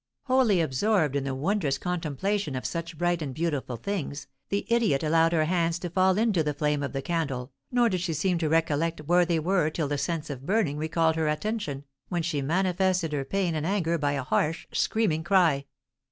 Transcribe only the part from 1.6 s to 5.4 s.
contemplation of such bright and beautiful things, the idiot allowed